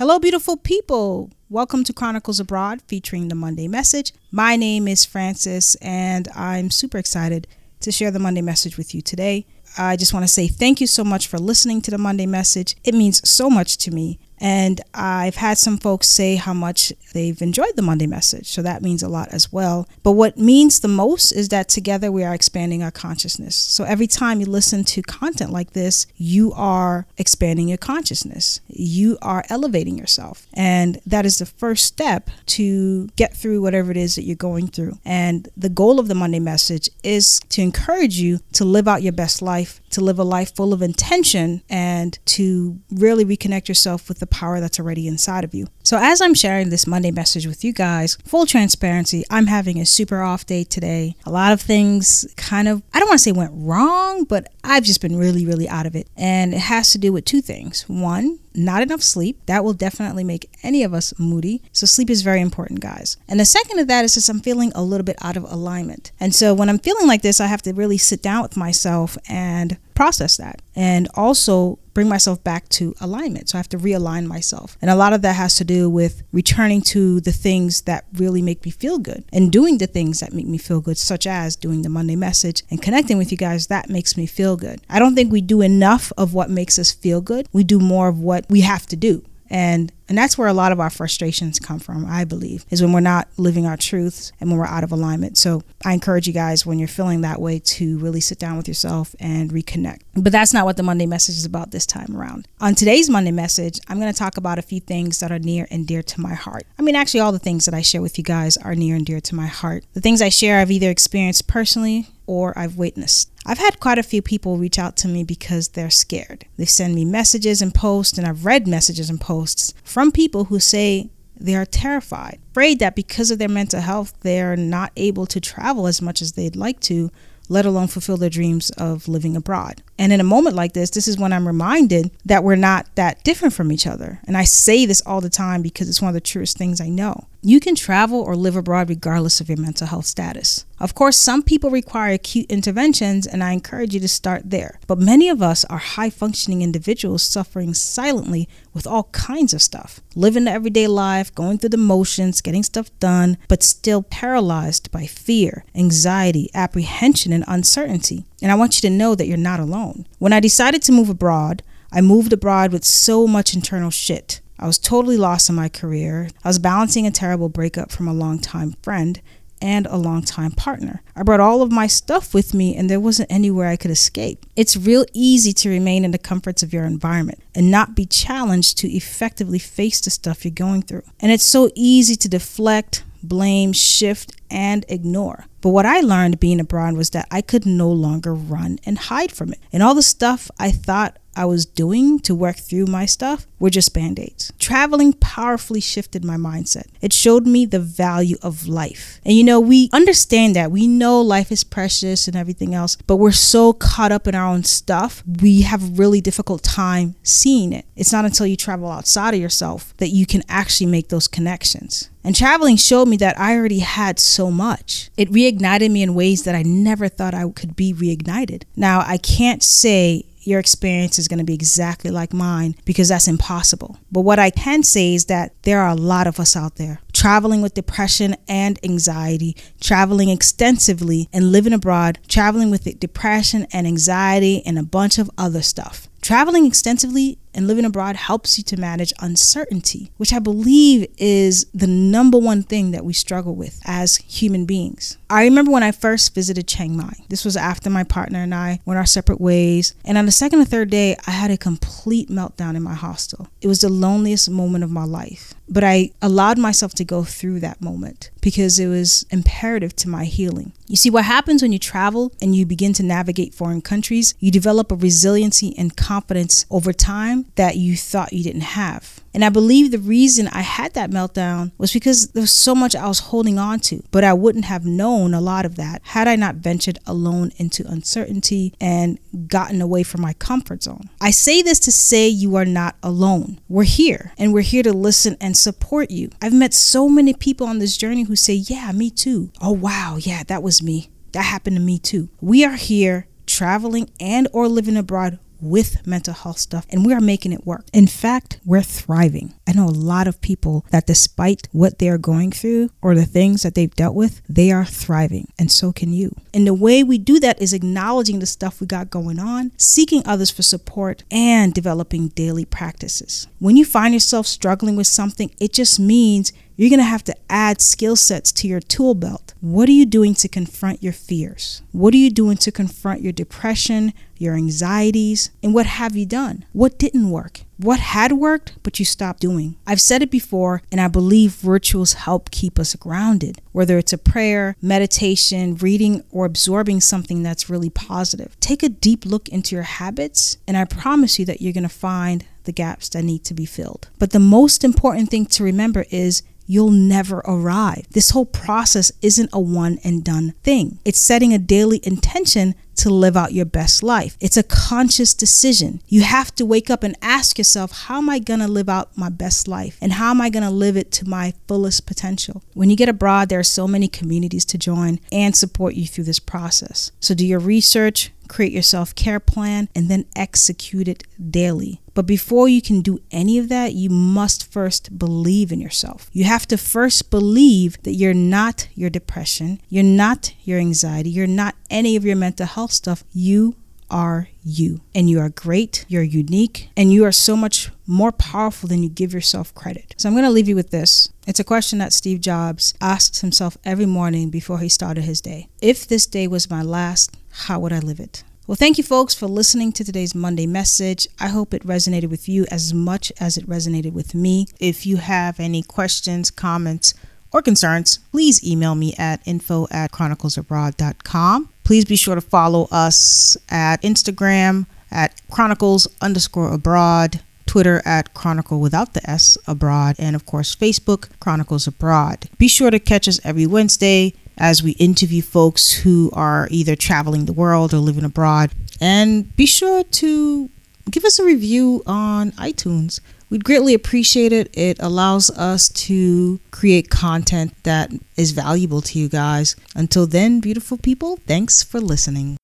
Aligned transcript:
Hello, 0.00 0.18
beautiful 0.18 0.56
people. 0.56 1.28
Welcome 1.50 1.84
to 1.84 1.92
Chronicles 1.92 2.40
Abroad 2.40 2.80
featuring 2.86 3.28
the 3.28 3.34
Monday 3.34 3.68
Message. 3.68 4.14
My 4.32 4.56
name 4.56 4.88
is 4.88 5.04
Francis, 5.04 5.74
and 5.74 6.26
I'm 6.34 6.70
super 6.70 6.96
excited 6.96 7.46
to 7.80 7.92
share 7.92 8.10
the 8.10 8.18
Monday 8.18 8.40
Message 8.40 8.78
with 8.78 8.94
you 8.94 9.02
today. 9.02 9.44
I 9.76 9.96
just 9.96 10.14
want 10.14 10.24
to 10.24 10.32
say 10.32 10.48
thank 10.48 10.80
you 10.80 10.86
so 10.86 11.04
much 11.04 11.26
for 11.26 11.38
listening 11.38 11.82
to 11.82 11.90
the 11.90 11.98
Monday 11.98 12.24
Message. 12.24 12.76
It 12.82 12.94
means 12.94 13.28
so 13.28 13.50
much 13.50 13.76
to 13.76 13.90
me. 13.90 14.18
And 14.40 14.80
I've 14.94 15.36
had 15.36 15.58
some 15.58 15.78
folks 15.78 16.08
say 16.08 16.36
how 16.36 16.54
much 16.54 16.92
they've 17.12 17.40
enjoyed 17.42 17.76
the 17.76 17.82
Monday 17.82 18.06
message. 18.06 18.48
So 18.48 18.62
that 18.62 18.82
means 18.82 19.02
a 19.02 19.08
lot 19.08 19.28
as 19.28 19.52
well. 19.52 19.88
But 20.02 20.12
what 20.12 20.38
means 20.38 20.80
the 20.80 20.88
most 20.88 21.32
is 21.32 21.48
that 21.50 21.68
together 21.68 22.10
we 22.10 22.24
are 22.24 22.34
expanding 22.34 22.82
our 22.82 22.90
consciousness. 22.90 23.54
So 23.54 23.84
every 23.84 24.06
time 24.06 24.40
you 24.40 24.46
listen 24.46 24.84
to 24.84 25.02
content 25.02 25.50
like 25.52 25.72
this, 25.72 26.06
you 26.16 26.52
are 26.54 27.06
expanding 27.18 27.68
your 27.68 27.78
consciousness. 27.78 28.60
You 28.68 29.18
are 29.20 29.44
elevating 29.50 29.98
yourself. 29.98 30.46
And 30.54 31.00
that 31.06 31.26
is 31.26 31.38
the 31.38 31.46
first 31.46 31.84
step 31.84 32.30
to 32.46 33.08
get 33.16 33.36
through 33.36 33.60
whatever 33.60 33.90
it 33.90 33.96
is 33.96 34.14
that 34.14 34.24
you're 34.24 34.36
going 34.36 34.68
through. 34.68 34.98
And 35.04 35.48
the 35.56 35.68
goal 35.68 36.00
of 36.00 36.08
the 36.08 36.14
Monday 36.14 36.40
message 36.40 36.88
is 37.02 37.40
to 37.50 37.62
encourage 37.62 38.18
you 38.18 38.40
to 38.52 38.64
live 38.64 38.88
out 38.88 39.02
your 39.02 39.12
best 39.12 39.42
life, 39.42 39.80
to 39.90 40.00
live 40.00 40.18
a 40.18 40.24
life 40.24 40.54
full 40.54 40.72
of 40.72 40.82
intention, 40.82 41.62
and 41.68 42.18
to 42.26 42.80
really 42.90 43.24
reconnect 43.24 43.68
yourself 43.68 44.08
with 44.08 44.18
the 44.18 44.26
power 44.26 44.60
that's 44.60 44.78
already 44.78 45.06
inside 45.06 45.44
of 45.44 45.54
you. 45.54 45.66
So, 45.82 45.98
as 46.00 46.20
I'm 46.20 46.34
sharing 46.34 46.70
this 46.70 46.86
Monday 46.86 47.10
message 47.10 47.46
with 47.46 47.64
you 47.64 47.72
guys, 47.72 48.16
full 48.24 48.46
transparency, 48.46 49.24
I'm 49.30 49.46
having 49.46 49.78
a 49.80 49.86
super 49.86 50.22
off 50.22 50.46
day 50.46 50.64
today. 50.64 51.16
A 51.24 51.30
lot 51.30 51.52
of 51.52 51.60
things 51.60 52.26
kind 52.36 52.68
of, 52.68 52.82
I 52.92 52.98
don't 52.98 53.08
want 53.08 53.18
to 53.18 53.24
say 53.24 53.32
went 53.32 53.52
wrong, 53.54 54.24
but 54.24 54.52
I've 54.64 54.84
just 54.84 55.00
been 55.00 55.16
really, 55.16 55.46
really 55.46 55.68
out 55.68 55.86
of 55.86 55.94
it. 55.94 56.08
And 56.16 56.54
it 56.54 56.60
has 56.60 56.92
to 56.92 56.98
do 56.98 57.12
with 57.12 57.24
two 57.24 57.40
things. 57.40 57.84
One, 57.88 58.38
not 58.54 58.82
enough 58.82 59.02
sleep. 59.02 59.38
That 59.46 59.64
will 59.64 59.72
definitely 59.72 60.24
make 60.24 60.50
any 60.62 60.82
of 60.82 60.94
us 60.94 61.12
moody. 61.18 61.62
So, 61.72 61.86
sleep 61.86 62.10
is 62.10 62.22
very 62.22 62.40
important, 62.40 62.80
guys. 62.80 63.16
And 63.28 63.40
the 63.40 63.44
second 63.44 63.78
of 63.78 63.88
that 63.88 64.04
is 64.04 64.14
just 64.14 64.28
I'm 64.28 64.40
feeling 64.40 64.72
a 64.74 64.82
little 64.82 65.04
bit 65.04 65.16
out 65.22 65.36
of 65.36 65.44
alignment. 65.44 66.12
And 66.20 66.34
so, 66.34 66.54
when 66.54 66.68
I'm 66.68 66.78
feeling 66.78 67.06
like 67.06 67.22
this, 67.22 67.40
I 67.40 67.46
have 67.46 67.62
to 67.62 67.72
really 67.72 67.98
sit 67.98 68.22
down 68.22 68.42
with 68.42 68.56
myself 68.56 69.16
and 69.28 69.78
process 69.94 70.38
that 70.38 70.62
and 70.74 71.08
also 71.14 71.78
bring 72.00 72.08
myself 72.08 72.42
back 72.42 72.66
to 72.70 72.94
alignment. 72.98 73.50
So 73.50 73.58
I 73.58 73.60
have 73.60 73.68
to 73.68 73.76
realign 73.78 74.26
myself. 74.26 74.78
And 74.80 74.90
a 74.90 74.94
lot 74.94 75.12
of 75.12 75.20
that 75.20 75.34
has 75.34 75.58
to 75.58 75.64
do 75.64 75.90
with 75.90 76.22
returning 76.32 76.80
to 76.94 77.20
the 77.20 77.30
things 77.30 77.82
that 77.82 78.06
really 78.14 78.40
make 78.40 78.64
me 78.64 78.70
feel 78.70 78.98
good 78.98 79.22
and 79.34 79.52
doing 79.52 79.76
the 79.76 79.86
things 79.86 80.20
that 80.20 80.32
make 80.32 80.46
me 80.46 80.56
feel 80.56 80.80
good, 80.80 80.96
such 80.96 81.26
as 81.26 81.56
doing 81.56 81.82
the 81.82 81.90
Monday 81.90 82.16
message 82.16 82.62
and 82.70 82.80
connecting 82.80 83.18
with 83.18 83.30
you 83.30 83.36
guys. 83.36 83.66
That 83.66 83.90
makes 83.90 84.16
me 84.16 84.24
feel 84.24 84.56
good. 84.56 84.80
I 84.88 84.98
don't 84.98 85.14
think 85.14 85.30
we 85.30 85.42
do 85.42 85.60
enough 85.60 86.10
of 86.16 86.32
what 86.32 86.48
makes 86.48 86.78
us 86.78 86.90
feel 86.90 87.20
good. 87.20 87.46
We 87.52 87.64
do 87.64 87.78
more 87.78 88.08
of 88.08 88.18
what 88.18 88.46
we 88.48 88.62
have 88.62 88.86
to 88.86 88.96
do. 88.96 89.22
And 89.50 89.92
and 90.10 90.18
that's 90.18 90.36
where 90.36 90.48
a 90.48 90.52
lot 90.52 90.72
of 90.72 90.80
our 90.80 90.90
frustrations 90.90 91.60
come 91.60 91.78
from, 91.78 92.04
I 92.04 92.24
believe, 92.24 92.66
is 92.68 92.82
when 92.82 92.92
we're 92.92 92.98
not 92.98 93.28
living 93.36 93.64
our 93.64 93.76
truths 93.76 94.32
and 94.40 94.50
when 94.50 94.58
we're 94.58 94.66
out 94.66 94.82
of 94.82 94.90
alignment. 94.90 95.38
So 95.38 95.62
I 95.84 95.92
encourage 95.92 96.26
you 96.26 96.32
guys 96.32 96.66
when 96.66 96.80
you're 96.80 96.88
feeling 96.88 97.20
that 97.20 97.40
way 97.40 97.60
to 97.60 97.96
really 97.98 98.20
sit 98.20 98.38
down 98.40 98.56
with 98.56 98.66
yourself 98.66 99.14
and 99.20 99.52
reconnect. 99.52 100.00
But 100.16 100.32
that's 100.32 100.52
not 100.52 100.64
what 100.64 100.76
the 100.76 100.82
Monday 100.82 101.06
message 101.06 101.36
is 101.36 101.44
about 101.44 101.70
this 101.70 101.86
time 101.86 102.16
around. 102.16 102.48
On 102.60 102.74
today's 102.74 103.08
Monday 103.08 103.30
message, 103.30 103.78
I'm 103.86 104.00
going 104.00 104.12
to 104.12 104.18
talk 104.18 104.36
about 104.36 104.58
a 104.58 104.62
few 104.62 104.80
things 104.80 105.20
that 105.20 105.30
are 105.30 105.38
near 105.38 105.68
and 105.70 105.86
dear 105.86 106.02
to 106.02 106.20
my 106.20 106.34
heart. 106.34 106.64
I 106.76 106.82
mean, 106.82 106.96
actually, 106.96 107.20
all 107.20 107.30
the 107.30 107.38
things 107.38 107.64
that 107.66 107.74
I 107.74 107.82
share 107.82 108.02
with 108.02 108.18
you 108.18 108.24
guys 108.24 108.56
are 108.56 108.74
near 108.74 108.96
and 108.96 109.06
dear 109.06 109.20
to 109.20 109.34
my 109.36 109.46
heart. 109.46 109.84
The 109.94 110.00
things 110.00 110.20
I 110.20 110.28
share, 110.28 110.58
I've 110.58 110.72
either 110.72 110.90
experienced 110.90 111.46
personally 111.46 112.08
or 112.30 112.56
I've 112.56 112.76
witnessed. 112.76 113.28
I've 113.44 113.58
had 113.58 113.80
quite 113.80 113.98
a 113.98 114.04
few 114.04 114.22
people 114.22 114.56
reach 114.56 114.78
out 114.78 114.96
to 114.98 115.08
me 115.08 115.24
because 115.24 115.66
they're 115.70 115.90
scared. 115.90 116.44
They 116.56 116.64
send 116.64 116.94
me 116.94 117.04
messages 117.04 117.60
and 117.60 117.74
posts, 117.74 118.16
and 118.18 118.24
I've 118.24 118.44
read 118.46 118.68
messages 118.68 119.10
and 119.10 119.20
posts 119.20 119.74
from 119.82 120.12
people 120.12 120.44
who 120.44 120.60
say 120.60 121.10
they 121.36 121.56
are 121.56 121.66
terrified, 121.66 122.38
afraid 122.52 122.78
that 122.78 122.94
because 122.94 123.32
of 123.32 123.40
their 123.40 123.48
mental 123.48 123.80
health, 123.80 124.14
they're 124.20 124.54
not 124.56 124.92
able 124.96 125.26
to 125.26 125.40
travel 125.40 125.88
as 125.88 126.00
much 126.00 126.22
as 126.22 126.32
they'd 126.32 126.54
like 126.54 126.78
to, 126.82 127.10
let 127.48 127.66
alone 127.66 127.88
fulfill 127.88 128.16
their 128.16 128.30
dreams 128.30 128.70
of 128.78 129.08
living 129.08 129.34
abroad. 129.34 129.82
And 130.00 130.14
in 130.14 130.20
a 130.20 130.24
moment 130.24 130.56
like 130.56 130.72
this, 130.72 130.88
this 130.88 131.06
is 131.06 131.18
when 131.18 131.30
I'm 131.30 131.46
reminded 131.46 132.10
that 132.24 132.42
we're 132.42 132.56
not 132.56 132.86
that 132.94 133.22
different 133.22 133.52
from 133.52 133.70
each 133.70 133.86
other. 133.86 134.18
And 134.26 134.34
I 134.34 134.44
say 134.44 134.86
this 134.86 135.02
all 135.04 135.20
the 135.20 135.28
time 135.28 135.60
because 135.60 135.90
it's 135.90 136.00
one 136.00 136.08
of 136.08 136.14
the 136.14 136.22
truest 136.22 136.56
things 136.56 136.80
I 136.80 136.88
know. 136.88 137.26
You 137.42 137.60
can 137.60 137.74
travel 137.74 138.20
or 138.20 138.34
live 138.34 138.56
abroad 138.56 138.88
regardless 138.88 139.40
of 139.40 139.48
your 139.50 139.58
mental 139.58 139.86
health 139.86 140.06
status. 140.06 140.64
Of 140.78 140.94
course, 140.94 141.18
some 141.18 141.42
people 141.42 141.70
require 141.70 142.12
acute 142.12 142.50
interventions, 142.50 143.26
and 143.26 143.44
I 143.44 143.52
encourage 143.52 143.92
you 143.92 144.00
to 144.00 144.08
start 144.08 144.48
there. 144.48 144.80
But 144.86 144.98
many 144.98 145.28
of 145.28 145.42
us 145.42 145.64
are 145.66 145.78
high 145.78 146.10
functioning 146.10 146.62
individuals 146.62 147.22
suffering 147.22 147.74
silently 147.74 148.48
with 148.72 148.86
all 148.86 149.04
kinds 149.04 149.52
of 149.52 149.62
stuff, 149.62 150.00
living 150.14 150.44
the 150.44 150.50
everyday 150.52 150.86
life, 150.86 151.34
going 151.34 151.58
through 151.58 151.70
the 151.70 151.76
motions, 151.76 152.40
getting 152.40 152.62
stuff 152.62 152.90
done, 152.98 153.36
but 153.48 153.62
still 153.62 154.02
paralyzed 154.02 154.90
by 154.90 155.06
fear, 155.06 155.64
anxiety, 155.74 156.50
apprehension, 156.54 157.32
and 157.32 157.44
uncertainty. 157.46 158.24
And 158.42 158.50
I 158.50 158.54
want 158.54 158.76
you 158.76 158.88
to 158.88 158.94
know 158.94 159.14
that 159.14 159.26
you're 159.26 159.36
not 159.36 159.60
alone. 159.60 159.89
When 160.18 160.32
I 160.32 160.40
decided 160.40 160.82
to 160.82 160.92
move 160.92 161.08
abroad, 161.08 161.62
I 161.92 162.00
moved 162.00 162.32
abroad 162.32 162.72
with 162.72 162.84
so 162.84 163.26
much 163.26 163.54
internal 163.54 163.90
shit. 163.90 164.40
I 164.58 164.66
was 164.66 164.78
totally 164.78 165.16
lost 165.16 165.48
in 165.48 165.54
my 165.54 165.68
career. 165.68 166.28
I 166.44 166.48
was 166.48 166.58
balancing 166.58 167.06
a 167.06 167.10
terrible 167.10 167.48
breakup 167.48 167.90
from 167.90 168.06
a 168.06 168.12
longtime 168.12 168.74
friend 168.82 169.20
and 169.62 169.86
a 169.86 169.96
longtime 169.96 170.52
partner. 170.52 171.02
I 171.14 171.22
brought 171.22 171.40
all 171.40 171.62
of 171.62 171.72
my 171.72 171.86
stuff 171.86 172.32
with 172.32 172.54
me 172.54 172.76
and 172.76 172.88
there 172.88 173.00
wasn't 173.00 173.30
anywhere 173.30 173.68
I 173.68 173.76
could 173.76 173.90
escape. 173.90 174.46
It's 174.56 174.76
real 174.76 175.04
easy 175.12 175.52
to 175.54 175.68
remain 175.68 176.04
in 176.04 176.10
the 176.10 176.18
comforts 176.18 176.62
of 176.62 176.72
your 176.72 176.84
environment 176.84 177.42
and 177.54 177.70
not 177.70 177.94
be 177.94 178.06
challenged 178.06 178.78
to 178.78 178.88
effectively 178.88 179.58
face 179.58 180.00
the 180.00 180.10
stuff 180.10 180.44
you're 180.44 180.52
going 180.52 180.82
through. 180.82 181.02
And 181.20 181.30
it's 181.32 181.44
so 181.44 181.70
easy 181.74 182.16
to 182.16 182.28
deflect, 182.28 183.04
blame, 183.22 183.72
shift, 183.72 184.32
and 184.50 184.84
ignore. 184.88 185.46
But 185.60 185.70
what 185.70 185.86
I 185.86 186.00
learned 186.00 186.40
being 186.40 186.60
abroad 186.60 186.94
was 186.94 187.10
that 187.10 187.28
I 187.30 187.42
could 187.42 187.66
no 187.66 187.90
longer 187.90 188.34
run 188.34 188.78
and 188.84 188.98
hide 188.98 189.32
from 189.32 189.52
it. 189.52 189.60
And 189.72 189.82
all 189.82 189.94
the 189.94 190.02
stuff 190.02 190.50
I 190.58 190.70
thought 190.70 191.18
I 191.36 191.44
was 191.44 191.66
doing 191.66 192.18
to 192.20 192.34
work 192.34 192.56
through 192.56 192.86
my 192.86 193.06
stuff 193.06 193.46
were 193.58 193.70
just 193.70 193.94
band 193.94 194.18
aids. 194.18 194.52
Traveling 194.58 195.12
powerfully 195.12 195.80
shifted 195.80 196.24
my 196.24 196.36
mindset. 196.36 196.86
It 197.00 197.12
showed 197.12 197.46
me 197.46 197.66
the 197.66 197.80
value 197.80 198.36
of 198.42 198.66
life. 198.66 199.20
And 199.24 199.34
you 199.34 199.44
know, 199.44 199.60
we 199.60 199.90
understand 199.92 200.56
that. 200.56 200.70
We 200.70 200.86
know 200.86 201.20
life 201.20 201.52
is 201.52 201.62
precious 201.62 202.26
and 202.26 202.36
everything 202.36 202.74
else, 202.74 202.96
but 203.06 203.16
we're 203.16 203.32
so 203.32 203.72
caught 203.72 204.12
up 204.12 204.26
in 204.26 204.34
our 204.34 204.46
own 204.46 204.64
stuff, 204.64 205.22
we 205.40 205.62
have 205.62 205.82
a 205.82 205.92
really 205.92 206.20
difficult 206.20 206.62
time 206.62 207.14
seeing 207.22 207.72
it. 207.72 207.84
It's 207.96 208.12
not 208.12 208.24
until 208.24 208.46
you 208.46 208.56
travel 208.56 208.90
outside 208.90 209.34
of 209.34 209.40
yourself 209.40 209.94
that 209.98 210.08
you 210.08 210.26
can 210.26 210.42
actually 210.48 210.86
make 210.86 211.08
those 211.08 211.28
connections. 211.28 212.10
And 212.22 212.36
traveling 212.36 212.76
showed 212.76 213.08
me 213.08 213.16
that 213.18 213.38
I 213.38 213.56
already 213.56 213.78
had 213.78 214.18
so 214.18 214.50
much. 214.50 215.10
It 215.16 215.30
reignited 215.30 215.90
me 215.90 216.02
in 216.02 216.14
ways 216.14 216.44
that 216.44 216.54
I 216.54 216.62
never 216.62 217.08
thought 217.08 217.34
I 217.34 217.48
could 217.50 217.76
be 217.76 217.94
reignited. 217.94 218.64
Now, 218.76 219.00
I 219.00 219.16
can't 219.16 219.62
say 219.62 220.26
your 220.42 220.60
experience 220.60 221.18
is 221.18 221.28
going 221.28 221.38
to 221.38 221.44
be 221.44 221.54
exactly 221.54 222.10
like 222.10 222.32
mine 222.32 222.74
because 222.84 223.08
that's 223.08 223.28
impossible. 223.28 223.98
But 224.10 224.22
what 224.22 224.38
I 224.38 224.50
can 224.50 224.82
say 224.82 225.14
is 225.14 225.26
that 225.26 225.54
there 225.62 225.80
are 225.80 225.90
a 225.90 225.94
lot 225.94 226.26
of 226.26 226.40
us 226.40 226.56
out 226.56 226.76
there 226.76 227.00
traveling 227.12 227.60
with 227.60 227.74
depression 227.74 228.34
and 228.48 228.78
anxiety, 228.82 229.56
traveling 229.80 230.28
extensively 230.30 231.28
and 231.32 231.52
living 231.52 231.72
abroad, 231.72 232.18
traveling 232.28 232.70
with 232.70 232.98
depression 232.98 233.66
and 233.72 233.86
anxiety 233.86 234.62
and 234.64 234.78
a 234.78 234.82
bunch 234.82 235.18
of 235.18 235.30
other 235.36 235.62
stuff. 235.62 236.09
Traveling 236.22 236.66
extensively 236.66 237.38
and 237.54 237.66
living 237.66 237.84
abroad 237.84 238.14
helps 238.14 238.58
you 238.58 238.64
to 238.64 238.76
manage 238.76 239.12
uncertainty, 239.20 240.12
which 240.18 240.32
I 240.32 240.38
believe 240.38 241.06
is 241.18 241.66
the 241.74 241.86
number 241.86 242.38
one 242.38 242.62
thing 242.62 242.90
that 242.90 243.04
we 243.04 243.12
struggle 243.12 243.54
with 243.54 243.80
as 243.84 244.16
human 244.16 244.66
beings. 244.66 245.16
I 245.28 245.44
remember 245.44 245.72
when 245.72 245.82
I 245.82 245.92
first 245.92 246.34
visited 246.34 246.68
Chiang 246.68 246.96
Mai. 246.96 247.14
This 247.28 247.44
was 247.44 247.56
after 247.56 247.90
my 247.90 248.04
partner 248.04 248.42
and 248.42 248.54
I 248.54 248.80
went 248.84 248.98
our 248.98 249.06
separate 249.06 249.40
ways. 249.40 249.94
And 250.04 250.18
on 250.18 250.26
the 250.26 250.32
second 250.32 250.60
or 250.60 250.64
third 250.64 250.90
day, 250.90 251.16
I 251.26 251.32
had 251.32 251.50
a 251.50 251.56
complete 251.56 252.28
meltdown 252.28 252.76
in 252.76 252.82
my 252.82 252.94
hostel. 252.94 253.48
It 253.60 253.66
was 253.66 253.80
the 253.80 253.88
loneliest 253.88 254.50
moment 254.50 254.84
of 254.84 254.90
my 254.90 255.04
life. 255.04 255.54
But 255.68 255.84
I 255.84 256.10
allowed 256.20 256.58
myself 256.58 256.94
to 256.94 257.04
go 257.04 257.24
through 257.24 257.60
that 257.60 257.80
moment 257.80 258.30
because 258.40 258.78
it 258.78 258.88
was 258.88 259.24
imperative 259.30 259.96
to 259.96 260.08
my 260.08 260.24
healing. 260.24 260.72
You 260.90 260.96
see, 260.96 261.08
what 261.08 261.24
happens 261.24 261.62
when 261.62 261.70
you 261.70 261.78
travel 261.78 262.32
and 262.42 262.52
you 262.52 262.66
begin 262.66 262.92
to 262.94 263.04
navigate 263.04 263.54
foreign 263.54 263.80
countries, 263.80 264.34
you 264.40 264.50
develop 264.50 264.90
a 264.90 264.96
resiliency 264.96 265.72
and 265.78 265.96
confidence 265.96 266.66
over 266.68 266.92
time 266.92 267.46
that 267.54 267.76
you 267.76 267.96
thought 267.96 268.32
you 268.32 268.42
didn't 268.42 268.62
have. 268.62 269.22
And 269.32 269.44
I 269.44 269.48
believe 269.48 269.90
the 269.90 269.98
reason 269.98 270.48
I 270.48 270.62
had 270.62 270.94
that 270.94 271.10
meltdown 271.10 271.72
was 271.78 271.92
because 271.92 272.28
there 272.28 272.40
was 272.40 272.50
so 272.50 272.74
much 272.74 272.96
I 272.96 273.06
was 273.06 273.20
holding 273.20 273.58
on 273.58 273.80
to, 273.80 274.02
but 274.10 274.24
I 274.24 274.32
wouldn't 274.32 274.64
have 274.64 274.84
known 274.84 275.34
a 275.34 275.40
lot 275.40 275.64
of 275.64 275.76
that 275.76 276.02
had 276.04 276.26
I 276.26 276.36
not 276.36 276.56
ventured 276.56 276.98
alone 277.06 277.52
into 277.56 277.86
uncertainty 277.86 278.74
and 278.80 279.18
gotten 279.46 279.80
away 279.80 280.02
from 280.02 280.20
my 280.20 280.32
comfort 280.34 280.82
zone. 280.82 281.10
I 281.20 281.30
say 281.30 281.62
this 281.62 281.78
to 281.80 281.92
say 281.92 282.28
you 282.28 282.56
are 282.56 282.64
not 282.64 282.96
alone. 283.02 283.60
We're 283.68 283.84
here 283.84 284.32
and 284.36 284.52
we're 284.52 284.60
here 284.62 284.82
to 284.82 284.92
listen 284.92 285.36
and 285.40 285.56
support 285.56 286.10
you. 286.10 286.30
I've 286.42 286.52
met 286.52 286.74
so 286.74 287.08
many 287.08 287.32
people 287.34 287.66
on 287.66 287.78
this 287.78 287.96
journey 287.96 288.24
who 288.24 288.36
say, 288.36 288.54
Yeah, 288.54 288.90
me 288.92 289.10
too. 289.10 289.52
Oh, 289.60 289.72
wow. 289.72 290.16
Yeah, 290.18 290.42
that 290.44 290.62
was 290.62 290.82
me. 290.82 291.10
That 291.32 291.42
happened 291.42 291.76
to 291.76 291.82
me 291.82 291.98
too. 291.98 292.28
We 292.40 292.64
are 292.64 292.76
here 292.76 293.28
traveling 293.46 294.10
and 294.20 294.48
or 294.52 294.68
living 294.68 294.96
abroad 294.96 295.38
with 295.60 296.06
mental 296.06 296.34
health 296.34 296.58
stuff 296.58 296.86
and 296.90 297.04
we 297.04 297.12
are 297.12 297.20
making 297.20 297.52
it 297.52 297.66
work. 297.66 297.84
In 297.92 298.06
fact, 298.06 298.60
we're 298.64 298.82
thriving. 298.82 299.54
I 299.68 299.72
know 299.72 299.86
a 299.86 299.90
lot 299.90 300.26
of 300.26 300.40
people 300.40 300.84
that 300.90 301.06
despite 301.06 301.68
what 301.72 301.98
they're 301.98 302.18
going 302.18 302.52
through 302.52 302.90
or 303.02 303.14
the 303.14 303.24
things 303.24 303.62
that 303.62 303.74
they've 303.74 303.94
dealt 303.94 304.14
with, 304.14 304.40
they 304.48 304.70
are 304.70 304.84
thriving 304.84 305.48
and 305.58 305.70
so 305.70 305.92
can 305.92 306.12
you. 306.12 306.34
And 306.52 306.66
the 306.66 306.74
way 306.74 307.02
we 307.02 307.18
do 307.18 307.38
that 307.40 307.60
is 307.60 307.72
acknowledging 307.72 308.38
the 308.38 308.46
stuff 308.46 308.80
we 308.80 308.86
got 308.86 309.10
going 309.10 309.38
on, 309.38 309.72
seeking 309.76 310.22
others 310.26 310.50
for 310.50 310.62
support, 310.62 311.22
and 311.30 311.72
developing 311.72 312.28
daily 312.28 312.64
practices. 312.64 313.46
When 313.58 313.76
you 313.76 313.84
find 313.84 314.14
yourself 314.14 314.46
struggling 314.46 314.96
with 314.96 315.06
something, 315.06 315.54
it 315.60 315.72
just 315.72 316.00
means 316.00 316.52
you're 316.80 316.88
going 316.88 316.98
to 316.98 317.04
have 317.04 317.24
to 317.24 317.36
add 317.50 317.82
skill 317.82 318.16
sets 318.16 318.50
to 318.52 318.66
your 318.66 318.80
tool 318.80 319.14
belt. 319.14 319.52
What 319.60 319.86
are 319.90 319.92
you 319.92 320.06
doing 320.06 320.34
to 320.36 320.48
confront 320.48 321.02
your 321.02 321.12
fears? 321.12 321.82
What 321.92 322.14
are 322.14 322.16
you 322.16 322.30
doing 322.30 322.56
to 322.56 322.72
confront 322.72 323.20
your 323.20 323.34
depression, 323.34 324.14
your 324.40 324.54
anxieties, 324.54 325.50
and 325.62 325.74
what 325.74 325.86
have 325.86 326.16
you 326.16 326.26
done? 326.26 326.64
What 326.72 326.98
didn't 326.98 327.30
work? 327.30 327.62
What 327.76 328.00
had 328.00 328.32
worked, 328.32 328.74
but 328.82 328.98
you 328.98 329.04
stopped 329.04 329.40
doing? 329.40 329.76
I've 329.86 330.00
said 330.00 330.22
it 330.22 330.30
before, 330.30 330.82
and 330.90 331.00
I 331.00 331.08
believe 331.08 331.64
rituals 331.64 332.14
help 332.14 332.50
keep 332.50 332.78
us 332.78 332.94
grounded, 332.96 333.60
whether 333.72 333.98
it's 333.98 334.12
a 334.12 334.18
prayer, 334.18 334.76
meditation, 334.82 335.76
reading, 335.76 336.24
or 336.30 336.44
absorbing 336.44 337.00
something 337.00 337.42
that's 337.42 337.70
really 337.70 337.90
positive. 337.90 338.58
Take 338.60 338.82
a 338.82 338.88
deep 338.88 339.24
look 339.24 339.48
into 339.48 339.74
your 339.74 339.84
habits, 339.84 340.58
and 340.66 340.76
I 340.76 340.84
promise 340.84 341.38
you 341.38 341.44
that 341.46 341.60
you're 341.60 341.72
to 341.82 341.88
find 341.88 342.44
the 342.64 342.72
gaps 342.72 343.08
that 343.10 343.24
need 343.24 343.44
to 343.44 343.54
be 343.54 343.66
filled. 343.66 344.10
But 344.18 344.30
the 344.30 344.38
most 344.38 344.84
important 344.84 345.30
thing 345.30 345.46
to 345.46 345.64
remember 345.64 346.04
is 346.10 346.42
you'll 346.66 346.90
never 346.90 347.38
arrive. 347.46 348.06
This 348.10 348.30
whole 348.30 348.46
process 348.46 349.10
isn't 349.22 349.50
a 349.52 349.58
one 349.58 349.98
and 350.04 350.22
done 350.22 350.54
thing. 350.62 351.00
It's 351.04 351.18
setting 351.18 351.52
a 351.52 351.58
daily 351.58 352.00
intention 352.04 352.76
to 352.96 353.10
live 353.10 353.36
out 353.36 353.52
your 353.52 353.64
best 353.64 354.02
life. 354.02 354.36
It's 354.40 354.56
a 354.56 354.62
conscious 354.62 355.34
decision. 355.34 356.00
You 356.08 356.22
have 356.22 356.54
to 356.56 356.66
wake 356.66 356.90
up 356.90 357.02
and 357.02 357.16
ask 357.22 357.58
yourself, 357.58 357.92
how 357.92 358.18
am 358.18 358.28
I 358.28 358.38
going 358.38 358.60
to 358.60 358.68
live 358.68 358.88
out 358.88 359.16
my 359.16 359.28
best 359.28 359.68
life? 359.68 359.98
And 360.00 360.14
how 360.14 360.30
am 360.30 360.40
I 360.40 360.50
going 360.50 360.62
to 360.62 360.70
live 360.70 360.96
it 360.96 361.10
to 361.12 361.28
my 361.28 361.54
fullest 361.66 362.06
potential? 362.06 362.62
When 362.74 362.90
you 362.90 362.96
get 362.96 363.08
abroad, 363.08 363.48
there 363.48 363.58
are 363.58 363.64
so 363.64 363.88
many 363.88 364.08
communities 364.08 364.64
to 364.66 364.78
join 364.78 365.20
and 365.32 365.56
support 365.56 365.94
you 365.94 366.06
through 366.06 366.24
this 366.24 366.40
process. 366.40 367.10
So 367.20 367.34
do 367.34 367.46
your 367.46 367.60
research, 367.60 368.32
create 368.48 368.72
your 368.72 368.82
self 368.82 369.14
care 369.14 369.40
plan, 369.40 369.88
and 369.94 370.08
then 370.08 370.26
execute 370.36 371.08
it 371.08 371.24
daily. 371.50 372.00
But 372.14 372.26
before 372.26 372.68
you 372.68 372.82
can 372.82 373.00
do 373.00 373.20
any 373.30 373.58
of 373.58 373.68
that, 373.68 373.94
you 373.94 374.10
must 374.10 374.70
first 374.70 375.18
believe 375.18 375.72
in 375.72 375.80
yourself. 375.80 376.28
You 376.32 376.44
have 376.44 376.66
to 376.68 376.76
first 376.76 377.30
believe 377.30 378.02
that 378.02 378.12
you're 378.12 378.34
not 378.34 378.88
your 378.94 379.10
depression, 379.10 379.80
you're 379.88 380.02
not 380.02 380.52
your 380.64 380.78
anxiety, 380.78 381.30
you're 381.30 381.46
not 381.46 381.76
any 381.88 382.16
of 382.16 382.24
your 382.24 382.36
mental 382.36 382.66
health 382.80 382.92
stuff. 382.92 383.24
You 383.34 383.76
are 384.10 384.48
you. 384.64 385.02
And 385.14 385.28
you 385.28 385.38
are 385.38 385.50
great, 385.50 386.06
you're 386.08 386.22
unique, 386.22 386.88
and 386.96 387.12
you 387.12 387.26
are 387.26 387.32
so 387.32 387.54
much 387.56 387.90
more 388.06 388.32
powerful 388.32 388.88
than 388.88 389.02
you 389.02 389.10
give 389.10 389.34
yourself 389.34 389.74
credit. 389.74 390.14
So 390.16 390.28
I'm 390.28 390.34
going 390.34 390.46
to 390.46 390.50
leave 390.50 390.66
you 390.66 390.74
with 390.74 390.90
this. 390.90 391.30
It's 391.46 391.60
a 391.60 391.64
question 391.72 391.98
that 391.98 392.14
Steve 392.14 392.40
Jobs 392.40 392.94
asks 392.98 393.42
himself 393.42 393.76
every 393.84 394.06
morning 394.06 394.48
before 394.48 394.78
he 394.78 394.88
started 394.88 395.24
his 395.24 395.42
day. 395.42 395.68
If 395.82 396.08
this 396.08 396.26
day 396.26 396.46
was 396.48 396.70
my 396.70 396.82
last, 396.82 397.36
how 397.66 397.80
would 397.80 397.92
I 397.92 397.98
live 397.98 398.18
it? 398.18 398.44
Well, 398.66 398.76
thank 398.76 398.96
you, 398.96 399.04
folks, 399.04 399.34
for 399.34 399.46
listening 399.46 399.92
to 399.92 400.04
today's 400.04 400.34
Monday 400.34 400.66
message. 400.66 401.28
I 401.38 401.48
hope 401.48 401.74
it 401.74 401.86
resonated 401.86 402.30
with 402.30 402.48
you 402.48 402.64
as 402.70 402.94
much 402.94 403.30
as 403.38 403.58
it 403.58 403.68
resonated 403.68 404.14
with 404.14 404.34
me. 404.34 404.66
If 404.80 405.04
you 405.04 405.18
have 405.18 405.60
any 405.60 405.82
questions, 405.82 406.50
comments, 406.50 407.12
or 407.52 407.60
concerns, 407.60 408.20
please 408.30 408.64
email 408.64 408.94
me 408.94 409.12
at 409.18 409.46
info 409.46 409.86
at 409.90 410.12
chroniclesabroad.com. 410.12 411.68
Please 411.90 412.04
be 412.04 412.14
sure 412.14 412.36
to 412.36 412.40
follow 412.40 412.86
us 412.92 413.56
at 413.68 414.00
Instagram 414.02 414.86
at 415.10 415.34
chronicles 415.50 416.06
underscore 416.20 416.72
abroad, 416.72 417.40
Twitter 417.66 418.00
at 418.04 418.32
chronicle 418.32 418.78
without 418.78 419.12
the 419.12 419.28
S 419.28 419.58
abroad, 419.66 420.14
and 420.16 420.36
of 420.36 420.46
course, 420.46 420.76
Facebook 420.76 421.30
Chronicles 421.40 421.88
Abroad. 421.88 422.48
Be 422.58 422.68
sure 422.68 422.92
to 422.92 423.00
catch 423.00 423.26
us 423.26 423.40
every 423.42 423.66
Wednesday 423.66 424.34
as 424.56 424.84
we 424.84 424.92
interview 424.92 425.42
folks 425.42 425.92
who 425.92 426.30
are 426.32 426.68
either 426.70 426.94
traveling 426.94 427.46
the 427.46 427.52
world 427.52 427.92
or 427.92 427.98
living 427.98 428.22
abroad. 428.22 428.70
And 429.00 429.56
be 429.56 429.66
sure 429.66 430.04
to 430.04 430.70
give 431.10 431.24
us 431.24 431.38
a 431.38 431.44
review 431.44 432.02
on 432.06 432.52
iTunes. 432.52 433.20
We'd 433.48 433.64
greatly 433.64 433.94
appreciate 433.94 434.52
it. 434.52 434.70
It 434.76 434.96
allows 435.00 435.50
us 435.50 435.88
to 435.88 436.60
create 436.70 437.10
content 437.10 437.74
that 437.82 438.12
is 438.36 438.52
valuable 438.52 439.00
to 439.02 439.18
you 439.18 439.28
guys. 439.28 439.74
Until 439.96 440.26
then, 440.26 440.60
beautiful 440.60 440.96
people, 440.96 441.38
thanks 441.46 441.82
for 441.82 442.00
listening. 442.00 442.56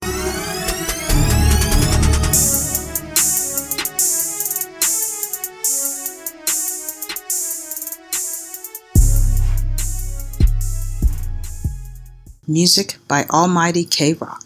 Music 12.49 12.99
by 13.09 13.25
Almighty 13.25 13.85
K 13.85 14.13
Rock. 14.13 14.46